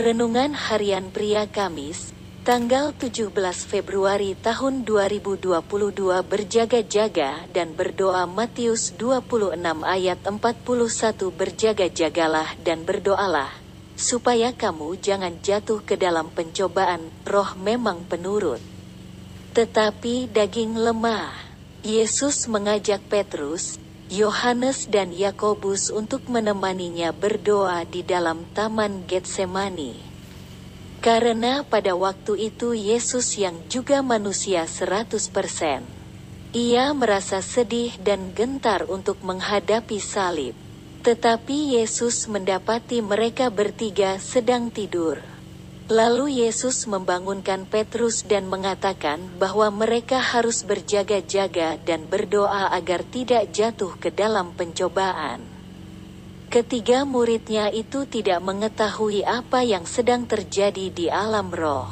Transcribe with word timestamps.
Renungan 0.00 0.56
Harian 0.56 1.12
Pria 1.12 1.44
Kamis, 1.44 2.16
tanggal 2.40 2.96
17 2.96 3.36
Februari 3.68 4.32
tahun 4.32 4.88
2022 4.88 5.60
berjaga-jaga 6.24 7.44
dan 7.52 7.76
berdoa 7.76 8.24
Matius 8.24 8.96
26 8.96 9.60
ayat 9.84 10.24
41 10.24 10.40
berjaga-jagalah 11.36 12.48
dan 12.64 12.88
berdoalah, 12.88 13.52
supaya 13.92 14.56
kamu 14.56 14.96
jangan 15.04 15.36
jatuh 15.44 15.84
ke 15.84 16.00
dalam 16.00 16.32
pencobaan, 16.32 17.12
roh 17.28 17.52
memang 17.60 18.00
penurut. 18.08 18.64
Tetapi 19.52 20.32
daging 20.32 20.80
lemah. 20.80 21.28
Yesus 21.84 22.48
mengajak 22.48 23.04
Petrus, 23.04 23.76
Yohanes 24.10 24.90
dan 24.90 25.14
Yakobus 25.14 25.86
untuk 25.94 26.26
menemaninya 26.26 27.14
berdoa 27.14 27.86
di 27.86 28.02
dalam 28.02 28.42
taman 28.58 29.06
Getsemani. 29.06 29.94
Karena 30.98 31.62
pada 31.62 31.94
waktu 31.94 32.50
itu 32.50 32.74
Yesus 32.74 33.38
yang 33.38 33.54
juga 33.70 34.02
manusia 34.02 34.66
100%. 34.66 35.86
Ia 36.50 36.90
merasa 36.90 37.38
sedih 37.38 37.94
dan 38.02 38.34
gentar 38.34 38.82
untuk 38.90 39.22
menghadapi 39.22 40.02
salib. 40.02 40.58
Tetapi 41.06 41.78
Yesus 41.78 42.26
mendapati 42.26 43.06
mereka 43.06 43.46
bertiga 43.46 44.18
sedang 44.18 44.74
tidur. 44.74 45.22
Lalu 45.90 46.46
Yesus 46.46 46.86
membangunkan 46.86 47.66
Petrus 47.66 48.22
dan 48.22 48.46
mengatakan 48.46 49.18
bahwa 49.42 49.74
mereka 49.74 50.22
harus 50.22 50.62
berjaga-jaga 50.62 51.82
dan 51.82 52.06
berdoa 52.06 52.70
agar 52.70 53.02
tidak 53.02 53.50
jatuh 53.50 53.98
ke 53.98 54.14
dalam 54.14 54.54
pencobaan. 54.54 55.42
Ketiga 56.46 57.02
muridnya 57.02 57.74
itu 57.74 58.06
tidak 58.06 58.38
mengetahui 58.38 59.26
apa 59.26 59.66
yang 59.66 59.82
sedang 59.82 60.30
terjadi 60.30 60.94
di 60.94 61.10
alam 61.10 61.50
roh. 61.50 61.90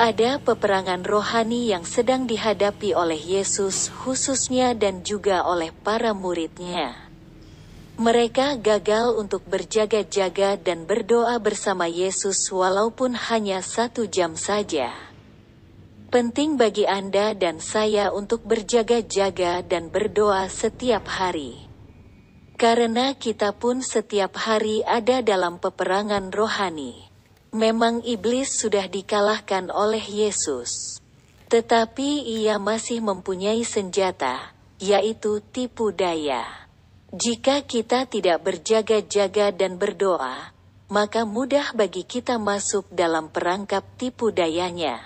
Ada 0.00 0.40
peperangan 0.40 1.04
rohani 1.04 1.68
yang 1.68 1.84
sedang 1.84 2.24
dihadapi 2.24 2.96
oleh 2.96 3.20
Yesus, 3.20 3.92
khususnya 3.92 4.72
dan 4.72 5.04
juga 5.04 5.44
oleh 5.44 5.76
para 5.84 6.16
muridnya. 6.16 7.07
Mereka 7.98 8.62
gagal 8.62 9.18
untuk 9.18 9.42
berjaga-jaga 9.50 10.54
dan 10.54 10.86
berdoa 10.86 11.34
bersama 11.42 11.90
Yesus 11.90 12.46
walaupun 12.46 13.18
hanya 13.18 13.58
satu 13.58 14.06
jam 14.06 14.38
saja. 14.38 14.94
Penting 16.06 16.54
bagi 16.54 16.86
Anda 16.86 17.34
dan 17.34 17.58
saya 17.58 18.14
untuk 18.14 18.46
berjaga-jaga 18.46 19.66
dan 19.66 19.90
berdoa 19.90 20.46
setiap 20.46 21.10
hari. 21.10 21.58
Karena 22.54 23.18
kita 23.18 23.50
pun 23.50 23.82
setiap 23.82 24.38
hari 24.38 24.86
ada 24.86 25.18
dalam 25.18 25.58
peperangan 25.58 26.30
rohani. 26.30 27.02
Memang 27.50 28.06
iblis 28.06 28.62
sudah 28.62 28.86
dikalahkan 28.86 29.74
oleh 29.74 30.06
Yesus. 30.06 31.02
Tetapi 31.50 32.30
ia 32.30 32.62
masih 32.62 33.02
mempunyai 33.02 33.66
senjata, 33.66 34.54
yaitu 34.78 35.42
tipu 35.50 35.90
daya. 35.90 36.67
Jika 37.08 37.64
kita 37.64 38.04
tidak 38.04 38.44
berjaga-jaga 38.44 39.48
dan 39.48 39.80
berdoa, 39.80 40.52
maka 40.92 41.24
mudah 41.24 41.72
bagi 41.72 42.04
kita 42.04 42.36
masuk 42.36 42.84
dalam 42.92 43.32
perangkap 43.32 43.80
tipu 43.96 44.28
dayanya. 44.28 45.00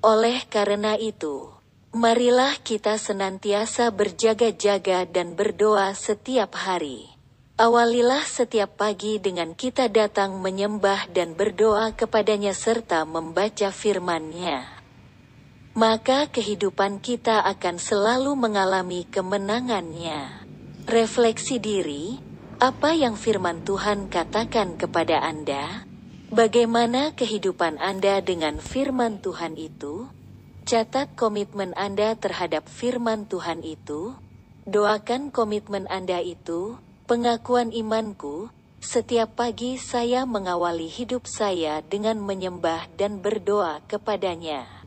Oleh 0.00 0.48
karena 0.48 0.96
itu, 0.96 1.52
marilah 1.92 2.56
kita 2.56 2.96
senantiasa 2.96 3.92
berjaga-jaga 3.92 5.04
dan 5.04 5.36
berdoa 5.36 5.92
setiap 5.92 6.56
hari. 6.56 7.12
Awalilah 7.60 8.24
setiap 8.24 8.80
pagi 8.80 9.20
dengan 9.20 9.52
kita 9.52 9.92
datang 9.92 10.40
menyembah 10.40 11.12
dan 11.12 11.36
berdoa 11.36 11.92
kepadanya 11.92 12.56
serta 12.56 13.04
membaca 13.04 13.68
firman-Nya. 13.68 14.80
Maka 15.76 16.32
kehidupan 16.32 17.04
kita 17.04 17.44
akan 17.44 17.76
selalu 17.76 18.32
mengalami 18.40 19.04
kemenangannya. 19.04 20.43
Refleksi 20.84 21.56
diri, 21.56 22.20
apa 22.60 22.92
yang 22.92 23.16
firman 23.16 23.64
Tuhan 23.64 24.12
katakan 24.12 24.76
kepada 24.76 25.24
Anda? 25.24 25.88
Bagaimana 26.28 27.16
kehidupan 27.16 27.80
Anda 27.80 28.20
dengan 28.20 28.60
firman 28.60 29.16
Tuhan 29.24 29.56
itu? 29.56 30.12
Catat 30.68 31.16
komitmen 31.16 31.72
Anda 31.72 32.12
terhadap 32.20 32.68
firman 32.68 33.24
Tuhan 33.24 33.64
itu. 33.64 34.12
Doakan 34.68 35.32
komitmen 35.32 35.88
Anda 35.88 36.20
itu, 36.20 36.76
pengakuan 37.08 37.72
imanku, 37.72 38.52
setiap 38.76 39.40
pagi 39.40 39.80
saya 39.80 40.28
mengawali 40.28 40.92
hidup 40.92 41.24
saya 41.24 41.80
dengan 41.80 42.20
menyembah 42.20 42.92
dan 43.00 43.24
berdoa 43.24 43.80
kepadanya. 43.88 44.83